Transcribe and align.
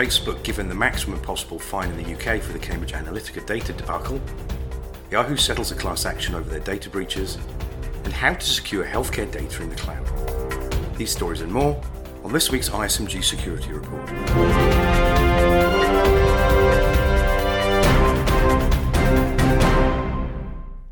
Facebook 0.00 0.42
given 0.42 0.66
the 0.66 0.74
maximum 0.74 1.20
possible 1.20 1.58
fine 1.58 1.90
in 1.90 1.96
the 2.02 2.14
UK 2.14 2.40
for 2.40 2.54
the 2.54 2.58
Cambridge 2.58 2.92
Analytica 2.94 3.44
data 3.44 3.74
debacle, 3.74 4.18
Yahoo 5.10 5.36
settles 5.36 5.72
a 5.72 5.74
class 5.74 6.06
action 6.06 6.34
over 6.34 6.48
their 6.48 6.60
data 6.60 6.88
breaches, 6.88 7.36
and 8.04 8.12
how 8.14 8.32
to 8.32 8.46
secure 8.46 8.82
healthcare 8.82 9.30
data 9.30 9.62
in 9.62 9.68
the 9.68 9.76
cloud. 9.76 10.06
These 10.96 11.10
stories 11.10 11.42
and 11.42 11.52
more 11.52 11.78
on 12.24 12.32
this 12.32 12.50
week's 12.50 12.70
ISMG 12.70 13.22
Security 13.22 13.72
Report. 13.72 14.08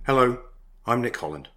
Hello, 0.04 0.38
I'm 0.84 1.00
Nick 1.00 1.16
Holland. 1.16 1.48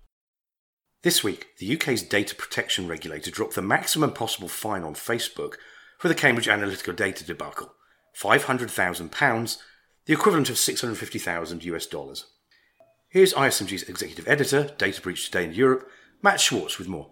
This 1.04 1.22
week, 1.22 1.48
the 1.60 1.76
UK's 1.76 2.02
data 2.02 2.34
protection 2.34 2.88
regulator 2.88 3.30
dropped 3.30 3.56
the 3.56 3.62
maximum 3.62 4.14
possible 4.14 4.48
fine 4.48 4.84
on 4.84 4.94
Facebook 4.94 5.56
for 6.02 6.08
the 6.08 6.16
Cambridge 6.16 6.48
Analytica 6.48 6.96
data 6.96 7.24
debacle 7.24 7.76
£500,000, 8.20 9.58
the 10.08 10.14
equivalent 10.14 10.50
of 10.50 10.58
650,000 10.58 11.64
US 11.64 11.86
dollars. 11.86 12.26
Here's 13.08 13.36
ISMG's 13.36 13.84
executive 13.84 14.28
editor, 14.28 14.72
Data 14.80 15.00
Breach 15.00 15.26
Today 15.26 15.44
in 15.44 15.54
Europe, 15.54 15.88
Matt 16.24 16.40
Schwartz, 16.40 16.80
with 16.80 16.88
more. 16.88 17.12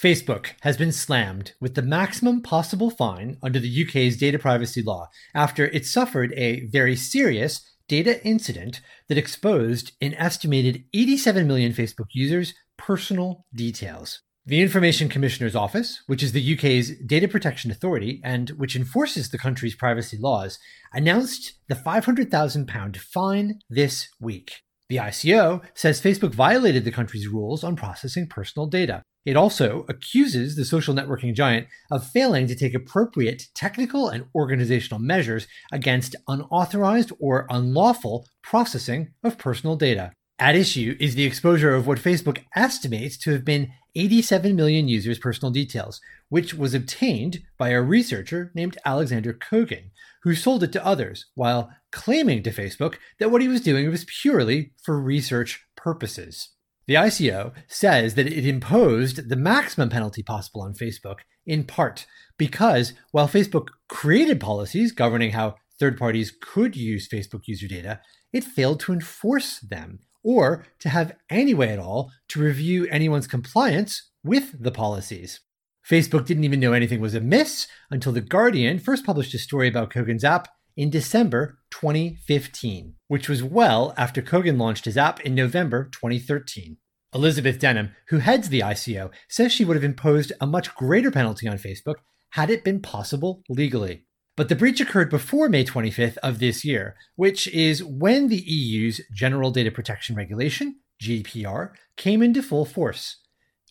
Facebook 0.00 0.50
has 0.60 0.76
been 0.76 0.92
slammed 0.92 1.54
with 1.60 1.74
the 1.74 1.82
maximum 1.82 2.40
possible 2.40 2.88
fine 2.88 3.36
under 3.42 3.58
the 3.58 3.84
UK's 3.84 4.16
data 4.16 4.38
privacy 4.38 4.80
law 4.80 5.08
after 5.34 5.66
it 5.66 5.84
suffered 5.84 6.32
a 6.34 6.66
very 6.66 6.94
serious 6.94 7.68
data 7.88 8.24
incident 8.24 8.80
that 9.08 9.18
exposed 9.18 9.90
an 10.00 10.14
estimated 10.14 10.84
87 10.94 11.48
million 11.48 11.72
Facebook 11.72 12.10
users' 12.12 12.54
personal 12.76 13.44
details. 13.52 14.20
The 14.44 14.60
Information 14.60 15.08
Commissioner's 15.08 15.54
Office, 15.54 16.02
which 16.08 16.20
is 16.20 16.32
the 16.32 16.54
UK's 16.54 16.98
data 17.06 17.28
protection 17.28 17.70
authority 17.70 18.20
and 18.24 18.50
which 18.50 18.74
enforces 18.74 19.30
the 19.30 19.38
country's 19.38 19.76
privacy 19.76 20.18
laws, 20.18 20.58
announced 20.92 21.52
the 21.68 21.76
£500,000 21.76 22.96
fine 22.96 23.60
this 23.70 24.08
week. 24.18 24.62
The 24.88 24.96
ICO 24.96 25.62
says 25.74 26.02
Facebook 26.02 26.34
violated 26.34 26.84
the 26.84 26.90
country's 26.90 27.28
rules 27.28 27.62
on 27.62 27.76
processing 27.76 28.26
personal 28.26 28.66
data. 28.66 29.04
It 29.24 29.36
also 29.36 29.86
accuses 29.88 30.56
the 30.56 30.64
social 30.64 30.92
networking 30.92 31.34
giant 31.34 31.68
of 31.92 32.04
failing 32.04 32.48
to 32.48 32.56
take 32.56 32.74
appropriate 32.74 33.44
technical 33.54 34.08
and 34.08 34.24
organizational 34.34 34.98
measures 34.98 35.46
against 35.70 36.16
unauthorized 36.26 37.12
or 37.20 37.46
unlawful 37.48 38.26
processing 38.42 39.12
of 39.22 39.38
personal 39.38 39.76
data. 39.76 40.10
At 40.38 40.56
issue 40.56 40.96
is 40.98 41.14
the 41.14 41.24
exposure 41.24 41.74
of 41.74 41.86
what 41.86 42.00
Facebook 42.00 42.42
estimates 42.56 43.16
to 43.18 43.32
have 43.32 43.44
been 43.44 43.72
87 43.94 44.56
million 44.56 44.88
users' 44.88 45.18
personal 45.18 45.52
details, 45.52 46.00
which 46.30 46.54
was 46.54 46.74
obtained 46.74 47.42
by 47.58 47.68
a 47.68 47.82
researcher 47.82 48.50
named 48.54 48.78
Alexander 48.84 49.32
Kogan, 49.34 49.90
who 50.22 50.34
sold 50.34 50.62
it 50.62 50.72
to 50.72 50.84
others 50.84 51.26
while 51.34 51.70
claiming 51.90 52.42
to 52.42 52.50
Facebook 52.50 52.96
that 53.18 53.30
what 53.30 53.42
he 53.42 53.48
was 53.48 53.60
doing 53.60 53.88
was 53.88 54.06
purely 54.06 54.72
for 54.82 55.00
research 55.00 55.64
purposes. 55.76 56.48
The 56.86 56.94
ICO 56.94 57.52
says 57.68 58.14
that 58.14 58.26
it 58.26 58.46
imposed 58.46 59.28
the 59.28 59.36
maximum 59.36 59.90
penalty 59.90 60.22
possible 60.22 60.62
on 60.62 60.74
Facebook 60.74 61.18
in 61.46 61.64
part 61.64 62.06
because 62.38 62.94
while 63.12 63.28
Facebook 63.28 63.68
created 63.88 64.40
policies 64.40 64.92
governing 64.92 65.32
how 65.32 65.56
third 65.78 65.98
parties 65.98 66.32
could 66.40 66.74
use 66.76 67.08
Facebook 67.08 67.42
user 67.46 67.68
data, 67.68 68.00
it 68.32 68.44
failed 68.44 68.80
to 68.80 68.92
enforce 68.92 69.60
them 69.60 70.00
or 70.22 70.64
to 70.80 70.88
have 70.88 71.16
any 71.30 71.54
way 71.54 71.68
at 71.70 71.78
all 71.78 72.10
to 72.28 72.40
review 72.40 72.86
anyone's 72.88 73.26
compliance 73.26 74.10
with 74.24 74.62
the 74.62 74.70
policies. 74.70 75.40
Facebook 75.88 76.26
didn't 76.26 76.44
even 76.44 76.60
know 76.60 76.72
anything 76.72 77.00
was 77.00 77.14
amiss 77.14 77.66
until 77.90 78.12
The 78.12 78.20
Guardian 78.20 78.78
first 78.78 79.04
published 79.04 79.34
a 79.34 79.38
story 79.38 79.68
about 79.68 79.90
Kogan's 79.90 80.24
app 80.24 80.48
in 80.76 80.90
December 80.90 81.58
2015, 81.70 82.94
which 83.08 83.28
was 83.28 83.42
well 83.42 83.92
after 83.96 84.22
Kogan 84.22 84.58
launched 84.58 84.84
his 84.84 84.96
app 84.96 85.20
in 85.20 85.34
November 85.34 85.88
2013. 85.92 86.76
Elizabeth 87.14 87.58
Denham, 87.58 87.90
who 88.08 88.18
heads 88.18 88.48
the 88.48 88.60
ICO, 88.60 89.10
says 89.28 89.52
she 89.52 89.64
would 89.64 89.76
have 89.76 89.84
imposed 89.84 90.32
a 90.40 90.46
much 90.46 90.74
greater 90.74 91.10
penalty 91.10 91.46
on 91.46 91.58
Facebook 91.58 91.96
had 92.30 92.48
it 92.48 92.64
been 92.64 92.80
possible 92.80 93.42
legally. 93.48 94.06
But 94.36 94.48
the 94.48 94.56
breach 94.56 94.80
occurred 94.80 95.10
before 95.10 95.48
May 95.48 95.64
25th 95.64 96.16
of 96.18 96.38
this 96.38 96.64
year, 96.64 96.96
which 97.16 97.46
is 97.48 97.84
when 97.84 98.28
the 98.28 98.42
EU's 98.46 99.02
General 99.12 99.50
Data 99.50 99.70
Protection 99.70 100.16
Regulation, 100.16 100.76
GDPR, 101.02 101.72
came 101.96 102.22
into 102.22 102.42
full 102.42 102.64
force. 102.64 103.18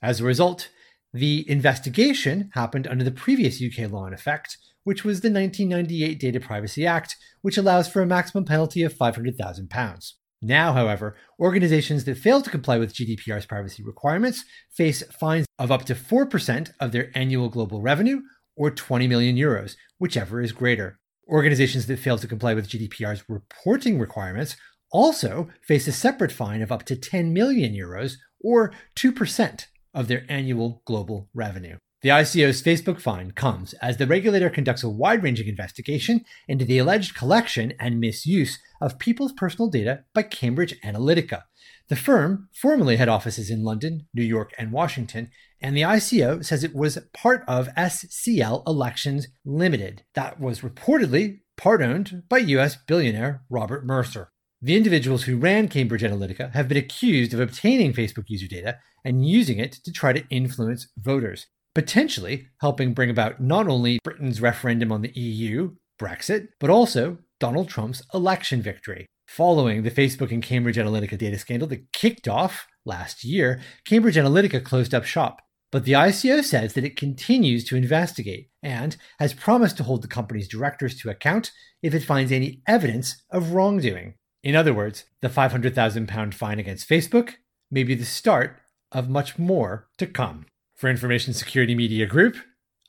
As 0.03 0.19
a 0.19 0.23
result, 0.23 0.69
the 1.13 1.49
investigation 1.49 2.51
happened 2.53 2.87
under 2.87 3.03
the 3.03 3.11
previous 3.11 3.61
UK 3.61 3.91
law 3.91 4.05
in 4.05 4.13
effect, 4.13 4.57
which 4.83 5.03
was 5.03 5.21
the 5.21 5.31
1998 5.31 6.19
Data 6.19 6.39
Privacy 6.39 6.85
Act, 6.85 7.15
which 7.41 7.57
allows 7.57 7.87
for 7.87 8.01
a 8.03 8.07
maximum 8.07 8.45
penalty 8.45 8.83
of 8.83 8.93
£500,000. 8.93 10.13
Now, 10.43 10.73
however, 10.73 11.15
organizations 11.39 12.05
that 12.05 12.17
fail 12.17 12.41
to 12.41 12.49
comply 12.49 12.77
with 12.77 12.93
GDPR's 12.93 13.45
privacy 13.45 13.83
requirements 13.83 14.43
face 14.71 15.03
fines 15.19 15.45
of 15.59 15.71
up 15.71 15.85
to 15.85 15.95
4% 15.95 16.71
of 16.79 16.91
their 16.91 17.11
annual 17.15 17.49
global 17.49 17.81
revenue 17.81 18.21
or 18.55 18.71
20 18.71 19.07
million 19.07 19.35
euros, 19.35 19.75
whichever 19.99 20.41
is 20.41 20.51
greater. 20.51 20.99
Organizations 21.27 21.87
that 21.87 21.99
fail 21.99 22.17
to 22.17 22.27
comply 22.27 22.53
with 22.53 22.69
GDPR's 22.69 23.23
reporting 23.29 23.99
requirements 23.99 24.55
also 24.91 25.49
face 25.65 25.87
a 25.87 25.91
separate 25.91 26.31
fine 26.31 26.61
of 26.61 26.71
up 26.71 26.83
to 26.83 26.95
10 26.95 27.33
million 27.33 27.73
euros 27.73 28.15
or 28.39 28.73
2% 28.95 29.65
of 29.93 30.07
their 30.07 30.25
annual 30.27 30.81
global 30.85 31.29
revenue. 31.33 31.77
The 32.01 32.09
ICO's 32.09 32.63
Facebook 32.63 32.99
fine 32.99 33.29
comes 33.29 33.73
as 33.73 33.97
the 33.97 34.07
regulator 34.07 34.49
conducts 34.49 34.81
a 34.81 34.89
wide 34.89 35.21
ranging 35.21 35.47
investigation 35.47 36.25
into 36.47 36.65
the 36.65 36.79
alleged 36.79 37.13
collection 37.13 37.73
and 37.79 37.99
misuse 37.99 38.57
of 38.81 38.97
people's 38.97 39.33
personal 39.33 39.69
data 39.69 40.03
by 40.15 40.23
Cambridge 40.23 40.81
Analytica. 40.81 41.43
The 41.89 41.95
firm 41.95 42.49
formerly 42.59 42.95
had 42.95 43.07
offices 43.07 43.51
in 43.51 43.63
London, 43.63 44.07
New 44.15 44.23
York, 44.23 44.51
and 44.57 44.71
Washington, 44.71 45.29
and 45.61 45.77
the 45.77 45.83
ICO 45.83 46.43
says 46.43 46.63
it 46.63 46.73
was 46.73 46.97
part 47.13 47.43
of 47.47 47.69
SCL 47.77 48.63
Elections 48.65 49.27
Limited, 49.45 50.03
that 50.15 50.39
was 50.39 50.61
reportedly 50.61 51.41
part 51.55 51.83
owned 51.83 52.23
by 52.27 52.39
US 52.39 52.77
billionaire 52.77 53.43
Robert 53.47 53.85
Mercer. 53.85 54.31
The 54.59 54.75
individuals 54.75 55.23
who 55.23 55.37
ran 55.37 55.67
Cambridge 55.67 56.01
Analytica 56.01 56.51
have 56.53 56.67
been 56.67 56.77
accused 56.77 57.31
of 57.35 57.39
obtaining 57.39 57.93
Facebook 57.93 58.25
user 58.27 58.47
data 58.47 58.79
and 59.05 59.27
using 59.27 59.59
it 59.59 59.73
to 59.83 59.91
try 59.91 60.13
to 60.13 60.27
influence 60.31 60.87
voters 60.97 61.45
potentially 61.73 62.47
helping 62.59 62.93
bring 62.93 63.09
about 63.09 63.41
not 63.41 63.67
only 63.67 63.99
Britain's 64.03 64.41
referendum 64.41 64.91
on 64.91 65.01
the 65.01 65.11
EU, 65.13 65.75
Brexit, 65.99 66.49
but 66.59 66.69
also 66.69 67.19
Donald 67.39 67.69
Trump's 67.69 68.01
election 68.13 68.61
victory. 68.61 69.05
Following 69.27 69.83
the 69.83 69.91
Facebook 69.91 70.31
and 70.31 70.43
Cambridge 70.43 70.75
Analytica 70.75 71.17
data 71.17 71.39
scandal 71.39 71.67
that 71.69 71.93
kicked 71.93 72.27
off 72.27 72.67
last 72.85 73.23
year, 73.23 73.61
Cambridge 73.85 74.15
Analytica 74.17 74.63
closed 74.63 74.93
up 74.93 75.05
shop. 75.05 75.41
But 75.71 75.85
the 75.85 75.93
ICO 75.93 76.43
says 76.43 76.73
that 76.73 76.83
it 76.83 76.97
continues 76.97 77.63
to 77.65 77.77
investigate 77.77 78.49
and 78.61 78.97
has 79.19 79.33
promised 79.33 79.77
to 79.77 79.83
hold 79.83 80.01
the 80.01 80.09
company's 80.09 80.49
directors 80.49 80.97
to 80.99 81.09
account 81.09 81.51
if 81.81 81.93
it 81.93 82.03
finds 82.03 82.31
any 82.31 82.61
evidence 82.67 83.23
of 83.31 83.53
wrongdoing. 83.53 84.15
In 84.43 84.55
other 84.55 84.73
words, 84.73 85.05
the 85.21 85.29
£500,000 85.29 86.33
fine 86.33 86.59
against 86.59 86.89
Facebook 86.89 87.35
may 87.69 87.83
be 87.83 87.95
the 87.95 88.03
start 88.03 88.57
of 88.91 89.09
much 89.09 89.39
more 89.39 89.87
to 89.97 90.07
come. 90.07 90.45
For 90.81 90.89
Information 90.89 91.31
Security 91.35 91.75
Media 91.75 92.07
Group, 92.07 92.37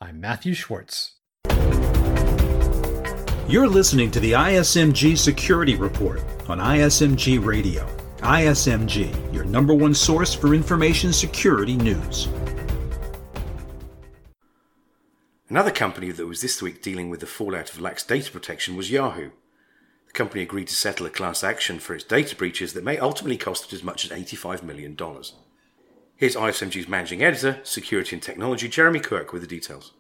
I'm 0.01 0.19
Matthew 0.19 0.55
Schwartz. 0.55 1.17
You're 3.47 3.69
listening 3.69 4.11
to 4.13 4.19
the 4.19 4.33
ISMG 4.33 5.19
Security 5.19 5.75
Report 5.75 6.23
on 6.49 6.59
ISMG 6.59 7.45
Radio. 7.45 7.87
ISMG, 8.21 9.35
your 9.35 9.45
number 9.45 9.75
one 9.75 9.93
source 9.93 10.33
for 10.33 10.55
information 10.55 11.13
security 11.13 11.77
news. 11.77 12.29
Another 15.51 15.71
company 15.71 16.13
that 16.13 16.25
was 16.25 16.41
this 16.41 16.63
week 16.63 16.81
dealing 16.83 17.11
with 17.11 17.21
the 17.21 17.27
fallout 17.27 17.75
of 17.75 17.79
lax 17.79 18.03
data 18.03 18.33
protection 18.33 18.75
was 18.75 18.91
Yahoo. 18.91 19.33
The 20.07 20.13
company 20.13 20.43
agreed 20.43 20.69
to 20.69 20.75
settle 20.75 21.05
a 21.05 21.11
class 21.11 21.45
action 21.45 21.79
for 21.79 21.95
its 21.95 22.05
data 22.05 22.35
breaches 22.35 22.73
that 22.73 22.85
may 22.85 22.97
ultimately 22.97 23.37
cost 23.37 23.67
it 23.67 23.75
as 23.75 23.85
much 23.85 24.07
as 24.07 24.19
$85 24.19 24.63
million. 24.63 24.97
Here's 26.17 26.37
ISMG's 26.37 26.89
managing 26.89 27.23
editor, 27.23 27.61
security 27.65 28.15
and 28.15 28.23
technology, 28.23 28.69
Jeremy 28.69 29.01
Kirk, 29.01 29.33
with 29.33 29.43
the 29.43 29.49
details. 29.49 29.93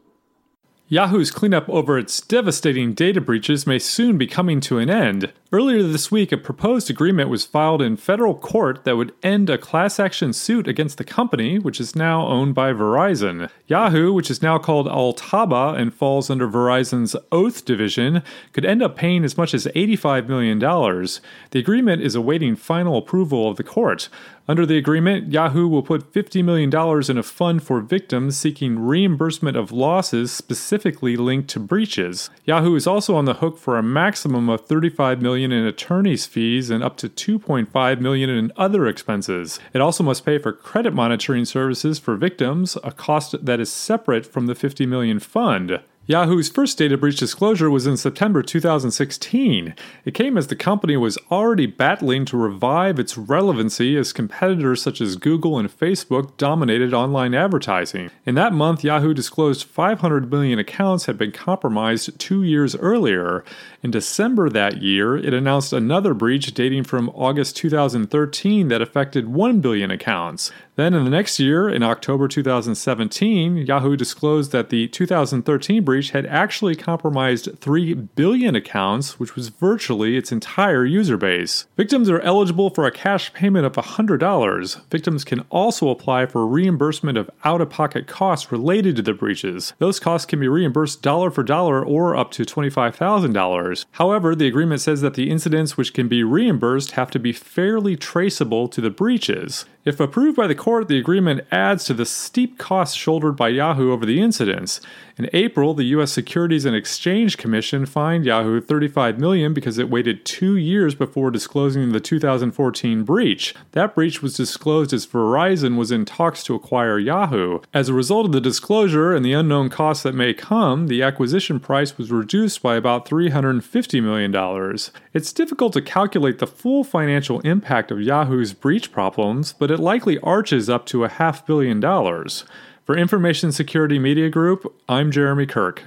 Yahoo's 0.88 1.30
cleanup 1.30 1.66
over 1.70 1.98
its 1.98 2.20
devastating 2.20 2.92
data 2.92 3.18
breaches 3.18 3.66
may 3.66 3.78
soon 3.78 4.18
be 4.18 4.26
coming 4.26 4.60
to 4.60 4.76
an 4.76 4.90
end. 4.90 5.32
Earlier 5.50 5.82
this 5.82 6.10
week, 6.10 6.32
a 6.32 6.36
proposed 6.36 6.90
agreement 6.90 7.30
was 7.30 7.46
filed 7.46 7.80
in 7.80 7.96
federal 7.96 8.34
court 8.34 8.84
that 8.84 8.96
would 8.96 9.14
end 9.22 9.48
a 9.48 9.56
class 9.56 9.98
action 9.98 10.34
suit 10.34 10.68
against 10.68 10.98
the 10.98 11.04
company, 11.04 11.58
which 11.58 11.80
is 11.80 11.96
now 11.96 12.26
owned 12.26 12.54
by 12.54 12.74
Verizon. 12.74 13.48
Yahoo, 13.66 14.12
which 14.12 14.30
is 14.30 14.42
now 14.42 14.58
called 14.58 14.86
Altaba 14.86 15.78
and 15.78 15.94
falls 15.94 16.28
under 16.28 16.46
Verizon's 16.46 17.16
Oath 17.30 17.64
division, 17.64 18.22
could 18.52 18.66
end 18.66 18.82
up 18.82 18.94
paying 18.94 19.24
as 19.24 19.38
much 19.38 19.54
as 19.54 19.66
$85 19.68 20.28
million. 20.28 20.58
The 20.58 21.58
agreement 21.58 22.02
is 22.02 22.14
awaiting 22.14 22.54
final 22.54 22.98
approval 22.98 23.48
of 23.48 23.56
the 23.56 23.64
court. 23.64 24.10
Under 24.48 24.66
the 24.66 24.76
agreement, 24.76 25.32
Yahoo 25.32 25.68
will 25.68 25.84
put 25.84 26.12
$50 26.12 26.44
million 26.44 26.70
in 27.08 27.18
a 27.18 27.22
fund 27.22 27.62
for 27.62 27.80
victims 27.80 28.36
seeking 28.36 28.76
reimbursement 28.78 29.56
of 29.56 29.70
losses 29.70 30.32
specifically 30.32 31.16
linked 31.16 31.48
to 31.50 31.60
breaches. 31.60 32.28
Yahoo 32.44 32.74
is 32.74 32.86
also 32.86 33.14
on 33.14 33.24
the 33.24 33.34
hook 33.34 33.56
for 33.56 33.78
a 33.78 33.84
maximum 33.84 34.48
of 34.48 34.66
35 34.66 35.22
million 35.22 35.52
in 35.52 35.64
attorney's 35.64 36.26
fees 36.26 36.70
and 36.70 36.82
up 36.82 36.96
to 36.96 37.08
2.5 37.08 38.00
million 38.00 38.30
in 38.30 38.50
other 38.56 38.88
expenses. 38.88 39.60
It 39.72 39.80
also 39.80 40.02
must 40.02 40.24
pay 40.24 40.38
for 40.38 40.52
credit 40.52 40.92
monitoring 40.92 41.44
services 41.44 42.00
for 42.00 42.16
victims, 42.16 42.76
a 42.82 42.90
cost 42.90 43.44
that 43.44 43.60
is 43.60 43.72
separate 43.72 44.26
from 44.26 44.46
the 44.46 44.56
50 44.56 44.86
million 44.86 45.20
fund. 45.20 45.80
Yahoo's 46.04 46.48
first 46.48 46.78
data 46.78 46.98
breach 46.98 47.16
disclosure 47.16 47.70
was 47.70 47.86
in 47.86 47.96
September 47.96 48.42
2016. 48.42 49.72
It 50.04 50.14
came 50.14 50.36
as 50.36 50.48
the 50.48 50.56
company 50.56 50.96
was 50.96 51.16
already 51.30 51.66
battling 51.66 52.24
to 52.24 52.36
revive 52.36 52.98
its 52.98 53.16
relevancy 53.16 53.96
as 53.96 54.12
competitors 54.12 54.82
such 54.82 55.00
as 55.00 55.14
Google 55.14 55.60
and 55.60 55.68
Facebook 55.68 56.36
dominated 56.36 56.92
online 56.92 57.34
advertising. 57.34 58.10
In 58.26 58.34
that 58.34 58.52
month, 58.52 58.82
Yahoo 58.82 59.14
disclosed 59.14 59.62
500 59.62 60.28
million 60.28 60.58
accounts 60.58 61.06
had 61.06 61.16
been 61.16 61.30
compromised 61.30 62.18
two 62.18 62.42
years 62.42 62.74
earlier. 62.74 63.44
In 63.80 63.92
December 63.92 64.50
that 64.50 64.82
year, 64.82 65.16
it 65.16 65.32
announced 65.32 65.72
another 65.72 66.14
breach 66.14 66.52
dating 66.52 66.82
from 66.82 67.10
August 67.10 67.56
2013 67.58 68.66
that 68.66 68.82
affected 68.82 69.28
1 69.28 69.60
billion 69.60 69.92
accounts. 69.92 70.50
Then, 70.74 70.94
in 70.94 71.04
the 71.04 71.10
next 71.10 71.38
year, 71.38 71.68
in 71.68 71.82
October 71.82 72.28
2017, 72.28 73.58
Yahoo 73.58 73.94
disclosed 73.94 74.52
that 74.52 74.70
the 74.70 74.88
2013 74.88 75.84
breach 75.84 76.12
had 76.12 76.24
actually 76.24 76.74
compromised 76.74 77.58
3 77.58 77.92
billion 77.92 78.56
accounts, 78.56 79.20
which 79.20 79.36
was 79.36 79.50
virtually 79.50 80.16
its 80.16 80.32
entire 80.32 80.86
user 80.86 81.18
base. 81.18 81.66
Victims 81.76 82.08
are 82.08 82.20
eligible 82.20 82.70
for 82.70 82.86
a 82.86 82.90
cash 82.90 83.30
payment 83.34 83.66
of 83.66 83.74
$100. 83.74 84.90
Victims 84.90 85.24
can 85.24 85.40
also 85.50 85.90
apply 85.90 86.24
for 86.24 86.46
reimbursement 86.46 87.18
of 87.18 87.28
out 87.44 87.60
of 87.60 87.68
pocket 87.68 88.06
costs 88.06 88.50
related 88.50 88.96
to 88.96 89.02
the 89.02 89.12
breaches. 89.12 89.74
Those 89.78 90.00
costs 90.00 90.24
can 90.24 90.40
be 90.40 90.48
reimbursed 90.48 91.02
dollar 91.02 91.30
for 91.30 91.42
dollar 91.42 91.84
or 91.84 92.16
up 92.16 92.30
to 92.30 92.44
$25,000. 92.44 93.84
However, 93.92 94.34
the 94.34 94.46
agreement 94.46 94.80
says 94.80 95.02
that 95.02 95.14
the 95.14 95.30
incidents 95.30 95.76
which 95.76 95.92
can 95.92 96.08
be 96.08 96.24
reimbursed 96.24 96.92
have 96.92 97.10
to 97.10 97.18
be 97.18 97.34
fairly 97.34 97.94
traceable 97.94 98.68
to 98.68 98.80
the 98.80 98.90
breaches. 98.90 99.66
If 99.84 99.98
approved 99.98 100.36
by 100.36 100.46
the 100.46 100.54
court, 100.54 100.86
the 100.86 100.98
agreement 100.98 101.40
adds 101.50 101.84
to 101.86 101.94
the 101.94 102.06
steep 102.06 102.56
costs 102.56 102.94
shouldered 102.94 103.34
by 103.34 103.48
Yahoo 103.48 103.90
over 103.90 104.06
the 104.06 104.20
incidents. 104.20 104.80
In 105.18 105.28
April, 105.32 105.74
the 105.74 105.84
U.S. 105.96 106.12
Securities 106.12 106.64
and 106.64 106.74
Exchange 106.74 107.36
Commission 107.36 107.84
fined 107.84 108.24
Yahoo 108.24 108.60
35 108.60 109.18
million 109.18 109.52
because 109.52 109.78
it 109.78 109.90
waited 109.90 110.24
two 110.24 110.56
years 110.56 110.94
before 110.94 111.32
disclosing 111.32 111.90
the 111.90 112.00
2014 112.00 113.02
breach. 113.02 113.54
That 113.72 113.94
breach 113.94 114.22
was 114.22 114.36
disclosed 114.36 114.92
as 114.92 115.04
Verizon 115.04 115.76
was 115.76 115.90
in 115.90 116.04
talks 116.04 116.44
to 116.44 116.54
acquire 116.54 116.98
Yahoo. 116.98 117.58
As 117.74 117.88
a 117.88 117.94
result 117.94 118.26
of 118.26 118.32
the 118.32 118.40
disclosure 118.40 119.12
and 119.12 119.24
the 119.24 119.32
unknown 119.32 119.68
costs 119.68 120.04
that 120.04 120.14
may 120.14 120.32
come, 120.32 120.86
the 120.86 121.02
acquisition 121.02 121.58
price 121.58 121.98
was 121.98 122.12
reduced 122.12 122.62
by 122.62 122.76
about 122.76 123.06
$350 123.06 124.02
million. 124.02 124.78
It's 125.12 125.32
difficult 125.32 125.72
to 125.72 125.82
calculate 125.82 126.38
the 126.38 126.46
full 126.46 126.84
financial 126.84 127.40
impact 127.40 127.90
of 127.90 128.00
Yahoo's 128.00 128.54
breach 128.54 128.92
problems, 128.92 129.52
but 129.52 129.71
it 129.72 129.80
likely 129.80 130.18
arches 130.20 130.70
up 130.70 130.86
to 130.86 131.04
a 131.04 131.08
half 131.08 131.46
billion 131.46 131.80
dollars. 131.80 132.44
For 132.84 132.96
Information 132.96 133.52
Security 133.52 133.98
Media 133.98 134.28
Group, 134.28 134.74
I'm 134.88 135.10
Jeremy 135.10 135.46
Kirk. 135.46 135.84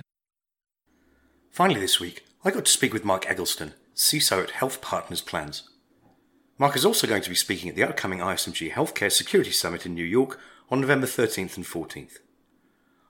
Finally, 1.52 1.82
this 1.82 2.00
week, 2.00 2.26
I 2.44 2.52
got 2.52 2.66
to 2.66 2.72
speak 2.72 2.94
with 2.94 3.06
Mark 3.06 3.30
Eggleston, 3.30 3.74
CISO 3.96 4.44
at 4.44 4.52
Health 4.52 4.82
Partners 4.82 5.22
Plans. 5.22 5.70
Mark 6.58 6.76
is 6.76 6.86
also 6.86 7.06
going 7.06 7.22
to 7.22 7.30
be 7.30 7.36
speaking 7.36 7.70
at 7.70 7.76
the 7.76 7.84
upcoming 7.84 8.20
ISMG 8.20 8.72
Healthcare 8.72 9.12
Security 9.12 9.52
Summit 9.52 9.86
in 9.86 9.94
New 9.94 10.06
York 10.06 10.40
on 10.70 10.80
November 10.80 11.06
13th 11.06 11.58
and 11.58 11.66
14th. 11.66 12.20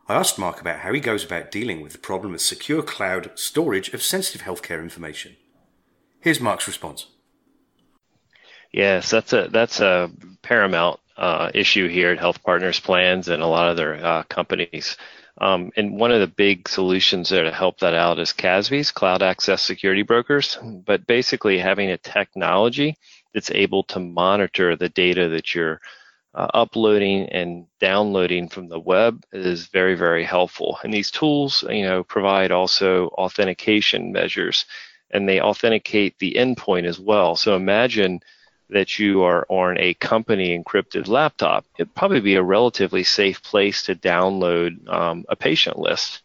I 0.07 0.15
asked 0.15 0.37
Mark 0.39 0.61
about 0.61 0.79
how 0.79 0.93
he 0.93 0.99
goes 0.99 1.23
about 1.23 1.51
dealing 1.51 1.81
with 1.81 1.91
the 1.91 1.99
problem 1.99 2.33
of 2.33 2.41
secure 2.41 2.81
cloud 2.81 3.31
storage 3.35 3.93
of 3.93 4.03
sensitive 4.03 4.41
healthcare 4.41 4.81
information. 4.81 5.35
Here's 6.21 6.41
Mark's 6.41 6.67
response. 6.67 7.07
Yes, 8.75 9.09
that's 9.09 9.31
a 9.31 9.47
that's 9.47 9.79
a 9.79 10.11
paramount 10.41 10.99
uh, 11.15 11.49
issue 11.53 11.87
here 11.87 12.11
at 12.11 12.19
Health 12.19 12.43
Partners 12.43 12.77
Plans 12.77 13.29
and 13.29 13.41
a 13.41 13.47
lot 13.47 13.69
of 13.69 13.77
their 13.77 14.05
uh, 14.05 14.23
companies. 14.23 14.97
Um, 15.39 15.71
and 15.77 15.97
one 15.97 16.11
of 16.11 16.19
the 16.19 16.27
big 16.27 16.67
solutions 16.67 17.29
there 17.29 17.45
to 17.45 17.53
help 17.53 17.79
that 17.79 17.93
out 17.93 18.19
is 18.19 18.33
CASBs, 18.33 18.93
Cloud 18.93 19.21
Access 19.21 19.61
Security 19.61 20.01
Brokers. 20.01 20.57
But 20.61 21.07
basically, 21.07 21.57
having 21.57 21.89
a 21.89 21.97
technology 21.97 22.97
that's 23.33 23.49
able 23.51 23.83
to 23.83 23.99
monitor 24.01 24.75
the 24.75 24.89
data 24.89 25.29
that 25.29 25.55
you're 25.55 25.79
uh, 26.33 26.47
uploading 26.53 27.29
and 27.29 27.67
downloading 27.79 28.49
from 28.49 28.67
the 28.67 28.79
web 28.79 29.23
is 29.31 29.67
very, 29.67 29.95
very 29.95 30.25
helpful. 30.25 30.79
And 30.83 30.93
these 30.93 31.11
tools, 31.11 31.63
you 31.69 31.83
know, 31.83 32.03
provide 32.03 32.51
also 32.51 33.07
authentication 33.07 34.11
measures, 34.11 34.65
and 35.11 35.29
they 35.29 35.39
authenticate 35.39 36.19
the 36.19 36.33
endpoint 36.37 36.83
as 36.83 36.99
well. 36.99 37.37
So 37.37 37.55
imagine 37.55 38.19
that 38.69 38.97
you 38.97 39.23
are 39.23 39.45
on 39.49 39.77
a 39.79 39.93
company 39.95 40.57
encrypted 40.57 41.07
laptop, 41.07 41.65
it'd 41.77 41.93
probably 41.95 42.21
be 42.21 42.35
a 42.35 42.43
relatively 42.43 43.03
safe 43.03 43.43
place 43.43 43.83
to 43.83 43.95
download 43.95 44.87
um, 44.89 45.25
a 45.29 45.35
patient 45.35 45.77
list. 45.77 46.21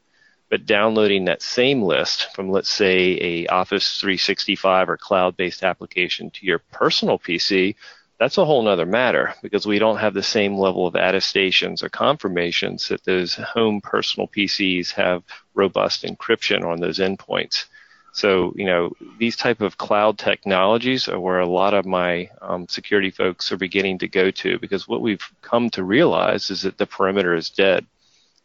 But 0.49 0.67
downloading 0.67 1.27
that 1.27 1.43
same 1.43 1.83
list 1.83 2.35
from, 2.35 2.51
let's 2.51 2.71
say, 2.71 3.19
a 3.21 3.47
Office 3.47 4.01
365 4.01 4.89
or 4.89 4.97
cloud-based 4.97 5.63
application 5.63 6.31
to 6.31 6.47
your 6.47 6.59
personal 6.59 7.19
PC, 7.21 7.77
that's 8.19 8.37
a 8.37 8.45
whole 8.45 8.63
nother 8.63 8.85
matter 8.85 9.35
because 9.43 9.65
we 9.65 9.79
don't 9.79 9.97
have 9.97 10.13
the 10.13 10.23
same 10.23 10.59
level 10.59 10.87
of 10.87 10.95
attestations 10.95 11.83
or 11.83 11.89
confirmations 11.89 12.89
that 12.89 13.05
those 13.05 13.35
home 13.35 13.81
personal 13.81 14.29
PCs 14.29 14.93
have 14.93 15.23
robust 15.55 16.05
encryption 16.05 16.65
on 16.65 16.81
those 16.81 16.99
endpoints. 16.99 17.65
So, 18.13 18.53
you 18.57 18.67
know, 18.67 18.93
these 19.19 19.37
type 19.37 19.61
of 19.61 19.79
cloud 19.79 20.19
technologies 20.19 21.09
are 21.09 21.21
where 21.21 21.39
a 21.39 21.47
lot 21.47 21.75
of 21.75 21.87
my 21.87 22.31
um, 22.43 22.67
security 22.69 23.11
folks 23.11 23.53
are 23.53 23.57
beginning 23.57 23.99
to 23.99 24.09
go 24.09 24.31
to 24.33 24.59
because 24.59 24.89
what 24.89 25.01
we've 25.01 25.25
come 25.43 25.71
to 25.71 25.85
realize 25.85 26.51
is 26.51 26.63
that 26.63 26.77
the 26.77 26.87
perimeter 26.87 27.35
is 27.35 27.51
dead. 27.51 27.87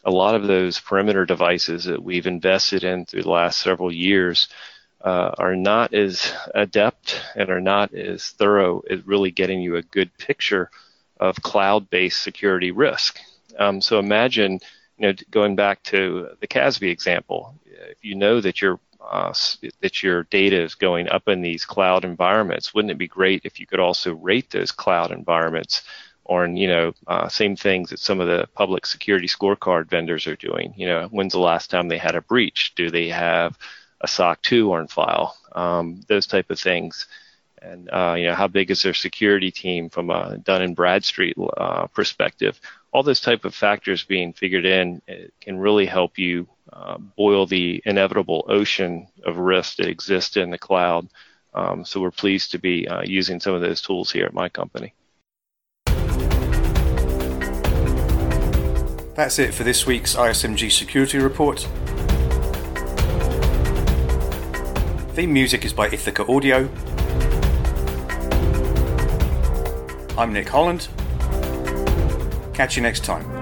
A 0.03 0.11
lot 0.11 0.35
of 0.35 0.45
those 0.45 0.79
perimeter 0.79 1.25
devices 1.25 1.85
that 1.85 2.03
we've 2.03 2.27
invested 2.27 2.83
in 2.83 3.05
through 3.05 3.23
the 3.23 3.29
last 3.29 3.59
several 3.59 3.91
years 3.91 4.47
uh, 5.01 5.31
are 5.37 5.55
not 5.55 5.93
as 5.93 6.31
adept 6.53 7.21
and 7.35 7.49
are 7.49 7.61
not 7.61 7.93
as 7.93 8.29
thorough 8.29 8.83
at 8.89 9.05
really 9.07 9.31
getting 9.31 9.61
you 9.61 9.75
a 9.75 9.81
good 9.81 10.15
picture 10.17 10.69
of 11.19 11.41
cloud-based 11.41 12.21
security 12.21 12.71
risk. 12.71 13.19
Um, 13.57 13.81
so 13.81 13.99
imagine, 13.99 14.59
you 14.97 15.07
know, 15.07 15.13
going 15.31 15.55
back 15.55 15.81
to 15.83 16.29
the 16.39 16.47
CASB 16.47 16.89
example, 16.91 17.55
if 17.65 17.97
you 18.03 18.15
know 18.15 18.41
that 18.41 18.61
your 18.61 18.79
uh, 19.09 19.33
that 19.81 20.03
your 20.03 20.23
data 20.23 20.61
is 20.61 20.75
going 20.75 21.09
up 21.09 21.27
in 21.27 21.41
these 21.41 21.65
cloud 21.65 22.05
environments. 22.05 22.73
Wouldn't 22.73 22.91
it 22.91 22.97
be 22.97 23.07
great 23.07 23.41
if 23.43 23.59
you 23.59 23.67
could 23.67 23.79
also 23.79 24.13
rate 24.15 24.49
those 24.49 24.71
cloud 24.71 25.11
environments 25.11 25.83
on, 26.25 26.57
you 26.57 26.67
know, 26.67 26.93
uh, 27.07 27.27
same 27.27 27.55
things 27.55 27.89
that 27.89 27.99
some 27.99 28.19
of 28.19 28.27
the 28.27 28.47
public 28.55 28.85
security 28.85 29.27
scorecard 29.27 29.89
vendors 29.89 30.27
are 30.27 30.35
doing? 30.35 30.73
You 30.75 30.87
know, 30.87 31.07
when's 31.11 31.33
the 31.33 31.39
last 31.39 31.69
time 31.69 31.87
they 31.87 31.97
had 31.97 32.15
a 32.15 32.21
breach? 32.21 32.73
Do 32.75 32.89
they 32.89 33.09
have 33.09 33.57
a 34.01 34.07
SOC 34.07 34.41
2 34.41 34.73
on 34.73 34.87
file? 34.87 35.37
Um, 35.53 36.01
those 36.07 36.27
type 36.27 36.49
of 36.49 36.59
things. 36.59 37.07
And, 37.61 37.89
uh, 37.91 38.15
you 38.17 38.25
know, 38.27 38.35
how 38.35 38.47
big 38.47 38.69
is 38.69 38.83
their 38.83 38.93
security 38.93 39.49
team 39.51 39.89
from 39.89 40.09
a 40.09 40.37
Dun 40.37 40.61
and 40.61 40.75
Bradstreet 40.75 41.35
uh, 41.57 41.87
perspective? 41.87 42.59
All 42.91 43.01
those 43.01 43.21
type 43.21 43.45
of 43.45 43.55
factors 43.55 44.03
being 44.03 44.33
figured 44.33 44.65
in 44.65 45.01
can 45.41 45.57
really 45.57 45.85
help 45.85 46.17
you 46.17 46.47
uh, 46.75 46.97
boil 46.97 47.45
the 47.45 47.81
inevitable 47.85 48.45
ocean 48.49 49.07
of 49.25 49.37
risk 49.37 49.77
that 49.77 49.87
exists 49.87 50.35
in 50.35 50.49
the 50.49 50.57
cloud. 50.57 51.07
Um, 51.53 51.85
so 51.85 52.01
we're 52.01 52.11
pleased 52.11 52.51
to 52.51 52.59
be 52.59 52.87
uh, 52.87 53.01
using 53.03 53.39
some 53.39 53.53
of 53.55 53.61
those 53.61 53.81
tools 53.81 54.11
here 54.11 54.25
at 54.25 54.33
my 54.33 54.49
company. 54.49 54.93
That's 59.15 59.39
it 59.39 59.53
for 59.53 59.63
this 59.63 59.85
week's 59.87 60.15
ISMG 60.15 60.69
Security 60.69 61.19
Report. 61.19 61.59
Theme 65.15 65.31
music 65.31 65.63
is 65.63 65.71
by 65.71 65.87
Ithaca 65.87 66.29
Audio. 66.29 66.69
I'm 70.17 70.33
Nick 70.33 70.49
Holland. 70.49 70.89
Catch 72.53 72.75
you 72.75 72.81
next 72.81 73.05
time. 73.05 73.34